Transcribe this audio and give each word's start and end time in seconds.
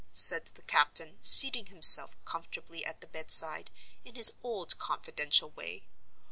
said 0.11 0.47
the 0.55 0.63
captain, 0.63 1.15
seating 1.21 1.67
himself 1.67 2.17
comfortably 2.25 2.83
at 2.83 3.01
the 3.01 3.07
bedside, 3.07 3.69
in 4.03 4.15
his 4.15 4.33
old 4.41 4.75
confidential 4.79 5.51
way. 5.51 5.85